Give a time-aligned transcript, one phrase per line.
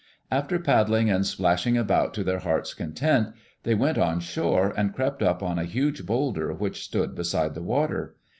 [0.31, 5.21] After paddling and splashing about to their hearts' content, they went on shore and crept
[5.21, 8.15] up on a huge boulder which stood beside the water.